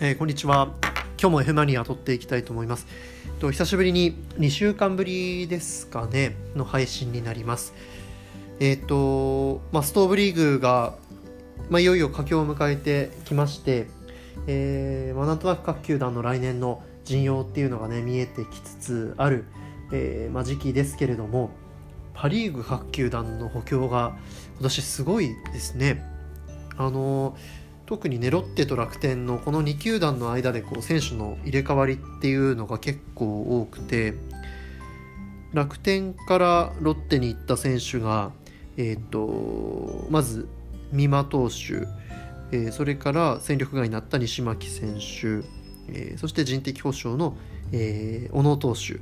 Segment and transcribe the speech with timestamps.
[0.00, 0.68] えー、こんにちは。
[1.20, 2.86] 今日も F マニア撮っていきたいと思います。
[3.40, 7.74] と久しぶりに2週間ぶりですかね、の配信になります。
[8.60, 10.94] えっ、と、まあ、ストーブリーグが、
[11.68, 13.88] まあ、いよいよ佳境を迎えてきまして、
[14.46, 19.46] えーまあ、なんとなく各球団の来年の陣容っていうのがね、見えてきつつある、
[19.90, 21.50] えまあ、時期ですけれども、
[22.14, 24.16] パ・リーグ各球団の補強が
[24.58, 26.04] 今年すごいですね。
[26.76, 34.12] あのー特にねロッテと楽天のこの2球団の間でこう選手の入れ替わりっていうのが結構多くて
[35.54, 38.32] 楽天からロッテに行った選手が、
[38.76, 40.46] えーと、まず
[40.92, 41.86] 美馬投手、
[42.52, 45.48] えー、それから戦力外になった西巻選手、
[45.90, 47.38] えー、そして人的保障の、
[47.72, 49.00] えー、小野投手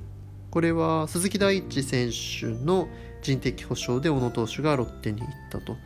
[0.53, 2.87] これは鈴木大地選手の
[3.21, 5.77] 人的保障で小野投手がロッテに行ったと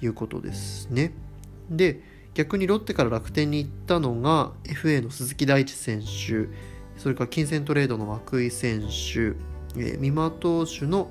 [0.00, 1.12] いうことですね。
[1.70, 2.00] で、
[2.34, 6.48] 逆にロッテから楽天に行ったのが FA の鈴木大地選手
[6.98, 8.86] それから金銭トレードの涌井選手、
[9.76, 11.10] えー、美馬投手の、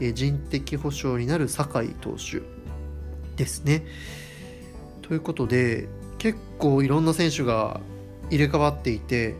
[0.00, 2.42] えー、人的保障になる酒井投手
[3.36, 3.84] ですね。
[5.02, 7.80] ということで結構いろんな選手が
[8.28, 9.34] 入れ替わっていて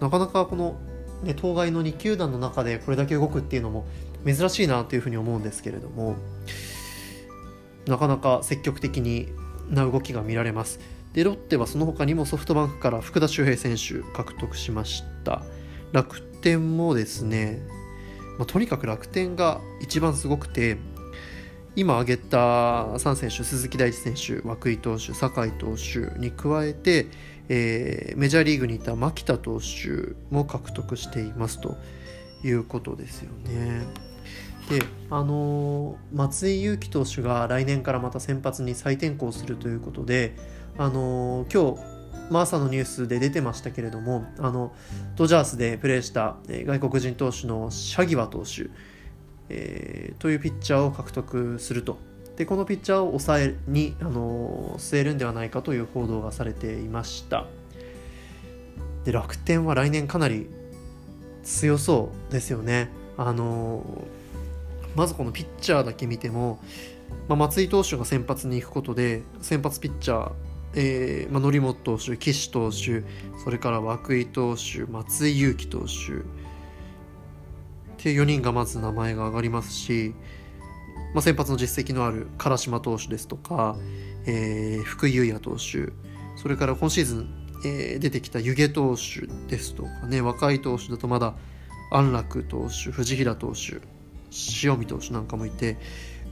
[0.00, 0.78] なかなかこの、
[1.22, 3.86] ね、当該の2球団の中でこれだけ動くっていうのも
[4.24, 6.16] 珍しいなというふうに思うんですけれども
[7.86, 9.28] なかなか積極的に
[9.72, 10.78] な動きが見られます。
[11.14, 15.42] でロッテはその他にもソフトバンクから福田周平選手獲得しました。
[15.92, 17.60] 楽天もですね、
[18.38, 20.78] まあ、とにかく楽天が一番すごくて、
[21.74, 27.06] 今挙げた3選手、鈴木大地選手、涌井投手、酒井投手に加えて、
[27.48, 31.76] えー、メジャーリーグにいた牧田投手も獲得していますと
[32.44, 34.11] いうことですよね。
[35.14, 40.34] あの松井裕樹投手が来年からまた先発に再転向するということで、
[40.78, 41.80] あの今日、
[42.30, 44.72] ま、朝のニュースで出てましたけれどもあの
[45.14, 48.70] ドジャースでプレーした、外国人投手のシャギワ投手、
[49.50, 51.98] えー、というピッチャーを獲得すると。
[52.36, 57.44] でこのピッチャーを抑えに、あの据えるんではないかという報道がされていました。
[59.04, 60.48] で楽天は来年かなり
[61.42, 62.88] 強そうですよね。
[63.18, 63.84] あの
[64.94, 66.60] まずこのピッチャーだけ見ても、
[67.28, 70.32] まあ、松井投手が先発に行くことで先発ピッチャー、
[70.74, 73.02] えーまあ、則本投手岸投手
[73.42, 75.88] それから涌井投手松井裕樹投手っ
[77.98, 80.14] ていう4人がまず名前が挙がりますし、
[81.14, 83.76] まあ、先発の実績のある唐島投手ですとか、
[84.26, 85.92] えー、福井優也投手
[86.36, 91.34] それから今シーズン、えー、出てきた湯気投手ですとかね若い投手だとまだ
[91.92, 93.80] 安楽投手藤平投手
[94.62, 95.76] 塩見投手なんかもいて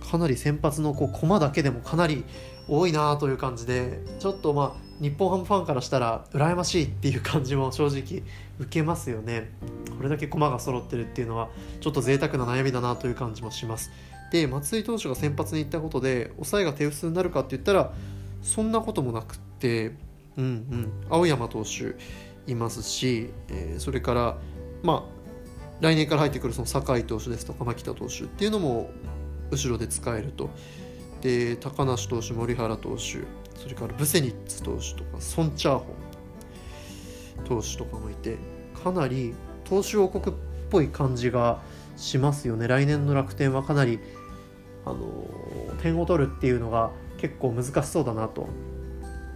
[0.01, 2.25] かなり先発のこう駒だけでもかなり
[2.69, 8.23] 多いなという感じでちょっとまあ日本ハムファンからしたら羨ましいっていう感じも正直
[8.59, 9.51] 受けますよね。
[9.97, 11.49] これだけ駒が揃ってるっていうのは
[11.81, 13.91] ちょっと贅沢な悩みだなという感じもします。
[14.31, 17.93] で松井投手が先発に行ったことで抑えが手薄になるかって言ったら
[18.43, 19.93] そんなこともなくって
[20.37, 20.93] うんうん。
[21.09, 21.97] 青山投手
[22.51, 24.37] いますし、えー、それから
[24.83, 25.20] まあ
[25.81, 28.91] 来年から入ってくるその酒井投手ですとか牧田投手っていうのも
[29.51, 30.51] 後ろで使えると
[31.23, 33.19] で高梨投手森原投手
[33.59, 38.37] それからブセニッツ投手とかソン・チャーホン投手とかもいて
[38.83, 40.39] かなり投手王国っ
[40.71, 41.61] ぽい感じが
[41.97, 43.99] しますよね来年の楽天はかなり
[44.85, 45.09] あの
[45.83, 48.49] 点を取るっていうのが結構難しそうだなと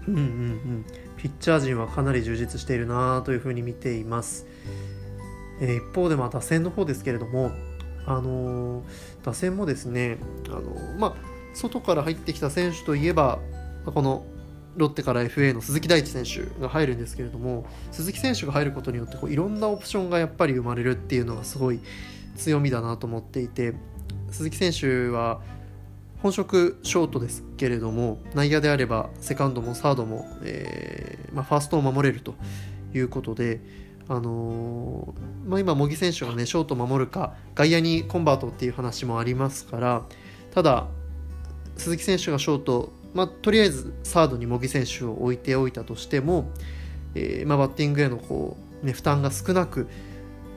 [0.08, 4.46] うんうんうんピッチャー陣はかなり充実しているなというふうに見ています。
[5.72, 7.50] え、一方でまあ打線の方ですけれども、
[8.06, 8.82] あの、
[9.24, 11.14] 打線もですね、あの、まあ、
[11.54, 13.38] 外から入ってきた選手といえば、
[13.86, 14.24] この
[14.76, 21.80] ロッテから FA の鈴木大地選手が入るんですけれども鈴木選手が入ることによってこういろんなオプションがやっぱり生まれるっていうのがすごい
[22.36, 23.74] 強みだなと思っていて
[24.30, 25.40] 鈴木選手は
[26.22, 32.34] 本職ショートですけれども内野であればセカンドもサードも、えーまあ、ファーストを守れると
[32.94, 33.60] いうことで
[34.08, 40.02] あのー、まあ、今、茂木選手がね、ショート守るか、外野にコンバートっていう話もありますから、
[40.52, 40.86] ただ、
[41.76, 46.50] 鈴木選手がショート、まあ、とりあえずサードに茂木選手を置いておいたとしても、
[47.14, 49.88] えー、まあ、バッティングへのこう、ね、負担が少なく、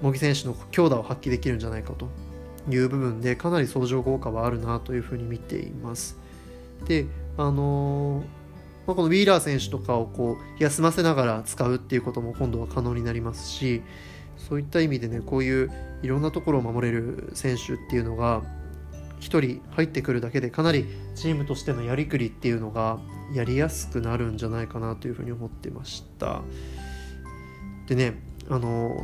[0.02, 2.10] 茂木選手の強打を発揮できるんじゃないかと
[2.70, 6.18] いう部分で、かなり相乗効果はあるなというふうに見ています。
[6.86, 7.06] で、
[7.38, 8.47] あのー
[8.88, 13.84] まあ、このウィーラー選手とかをこう休ませながら使うっていうことも今度は可能になりますし
[14.38, 18.44] そういった意味でねこういういろんなところを守れる選手っていうのが
[19.20, 20.86] 1人入ってくるだけでかなり
[21.16, 23.00] チームとしてのやりくりっていうのが
[23.34, 26.42] やりやすくなるんじゃないかなというふうに思ってました。
[27.88, 28.96] でねあの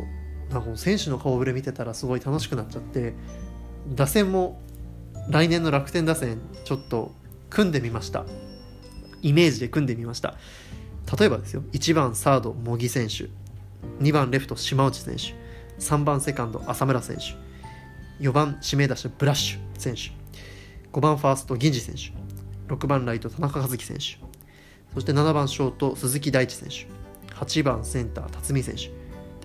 [0.50, 3.14] なんか選手の顔ぶれ見てたらすごい楽しくなっちゃって
[3.96, 4.62] 打線も
[5.30, 7.12] 来年の楽天打線ちょっと
[7.50, 8.26] 組んでみました。
[9.24, 10.36] イメージで組んでみました。
[11.18, 13.30] 例えばですよ1番サード茂木選手。
[14.04, 15.34] 2番レフト島内選手。
[15.80, 18.24] 3番セカンド浅村選手。
[18.24, 20.12] 4番指名打者ブラッシュ選手。
[20.92, 22.14] 5番ファースト銀次選手。
[22.74, 24.18] 6番ライト田中和樹選手。
[24.94, 26.88] そして7番ショート鈴木大地選手。
[27.36, 28.92] 8番センター辰巳選手。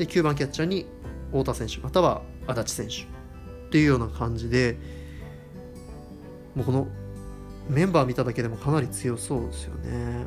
[0.05, 0.87] で9番キャッチャーに
[1.31, 1.79] 太田選手。
[1.79, 2.95] または足立選手。
[3.69, 4.77] っていうような感じで
[6.55, 6.89] もうこの
[7.69, 10.27] メンバー見ただけでもかなり強そうですよね。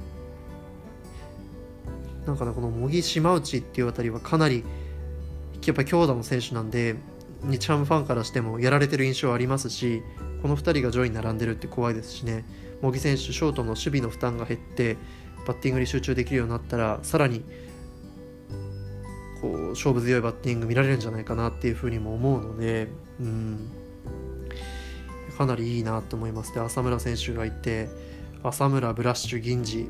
[2.25, 4.63] なんかねこの茂木島内っていうあたりはかなり
[5.65, 6.95] やっぱ強打の選手なんで
[7.43, 10.03] 日ハムファンからしてもやられてる印象ありますし
[10.41, 12.45] この2人が上位に並んでるって怖いですしね。
[12.81, 14.97] 茂木選手ショートの守備の負担が減って
[15.45, 17.43] バッティングに集中できるようになったらさらに
[19.41, 22.87] こう勝負強いバッティング見られるんじゃないかなっていうふうにも思うので、
[23.19, 23.69] うん、
[25.41, 26.53] かなりいいなと思います。
[26.53, 27.89] で浅村選手がいて
[28.43, 29.87] 浅村ブラッシュ銀次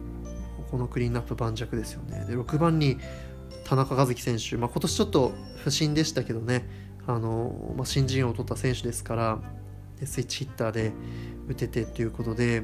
[0.70, 2.26] このクリーンナップ盤石ですよね。
[2.26, 2.98] で6番に
[3.66, 5.34] 田中和樹選手、まあ、今年ちょっと
[5.64, 6.66] 不振でしたけどね。
[7.06, 9.40] あの、まあ、新人王を取った選手ですから
[10.06, 10.94] スイッチヒッターで
[11.50, 12.64] 打ててということで。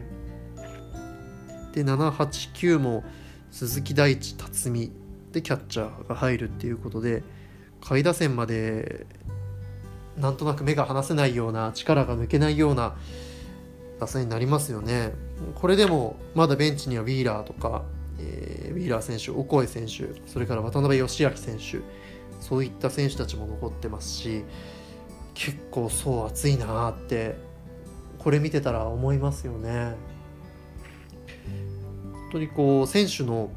[1.74, 3.04] で789も
[3.52, 4.92] 鈴木大地辰巳
[5.32, 7.22] でキャッチャーが入るっていうことで
[7.82, 9.06] 下位打線まで
[10.18, 12.96] なんとなく目が離せないような力が抜けないような
[14.00, 15.14] 打線になりますよね。
[15.56, 17.84] これでもまだベンチにはウィーラーとか、
[18.20, 21.80] えー、ウィーラー選手、オコエ選手、それから渡辺義明選手、
[22.42, 24.44] そういった選手たちも残ってますし、
[25.34, 27.36] 結構そう熱いなって
[28.18, 29.96] これ見てたら思いますよね。
[32.12, 33.52] 本当にこう選手の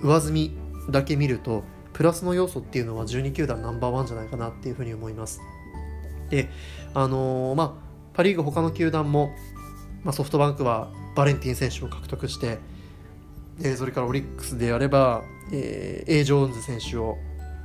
[0.00, 0.56] 上積み
[0.90, 5.40] だけ見るとプラスの要素っていうのは12球団ナンバーワンじゃないかなっていうふうに思います。
[6.34, 6.50] で
[6.94, 7.72] あのー、まあ
[8.14, 9.30] パ・リーグ他の球団も、
[10.02, 12.58] まあ、ソフトバンクはバレンティン選手を獲得して
[13.58, 15.22] でそれからオリックスであれば、
[15.52, 16.24] えー、A.
[16.24, 17.18] ジョーンズ選手を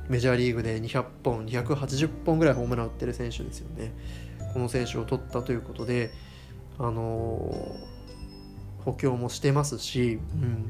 [0.08, 3.92] メジャーリーグで200本280本ぐらいホームラン打ってる選手ですよね
[4.52, 6.10] この選手を取ったということで
[6.78, 10.66] あのー、補強もしてますし、うん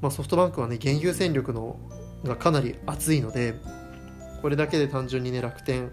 [0.00, 1.78] まあ、ソフトバンクはね現有戦力の
[2.24, 3.54] がかなり厚いので
[4.42, 5.92] これだけで単純にね楽天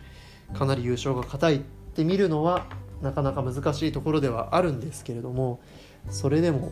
[0.54, 1.60] かなり優勝が硬いっ
[1.94, 2.66] て見るのは
[3.02, 5.60] なかなか難しいところではあるんですけれども
[6.10, 6.72] それでも、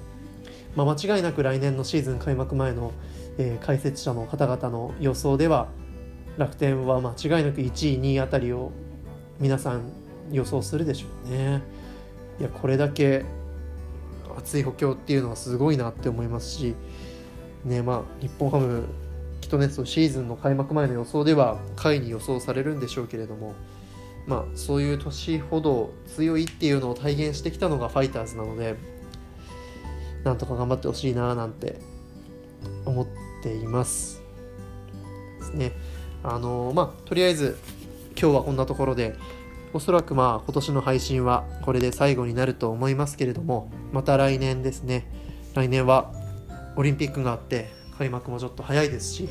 [0.75, 2.93] まあ、間違いなく来年のシーズン開幕前の、
[3.37, 5.67] えー、解説者の方々の予想では
[6.37, 8.71] 楽天は間違いなく1位2位あたりを
[9.39, 9.91] 皆さん
[10.31, 11.61] 予想するでしょうね。
[12.39, 13.23] いやこれだけ
[14.37, 16.75] 熱い補強っていうのはすごいなって思いますし、
[17.63, 18.83] ねまあ、日本ハム
[19.45, 23.53] きっとねシーズンの開幕前の予想では下位に予想されるんでしょうけれども、
[24.25, 28.73] まあ、そういう年ほど強いっていうのを体現してきたのがファイターズなので
[30.23, 31.79] なんとか頑張ってほしいななんて
[32.85, 33.07] 思っ
[33.43, 34.23] ています。
[35.37, 35.73] ですね。
[36.23, 37.59] あのまあとりあえず
[38.19, 39.13] 今日はこんなところで
[39.73, 45.05] おそらくまあ今年の配信はこれで最後になると思いますけれどもまた来年ですね。
[45.53, 46.11] 来年は
[46.77, 49.29] オリンピックがあって開幕もちょっと早いですし、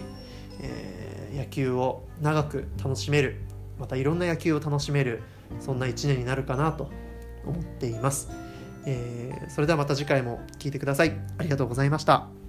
[0.61, 3.41] えー、野球を長く楽しめる
[3.79, 5.23] またいろんな野球を楽しめる
[5.61, 6.91] そんな1年になるかなと
[7.47, 8.31] 思っています、
[8.87, 11.17] えー、それではまた次回も聴いてください。
[11.39, 12.44] ありがとうございました。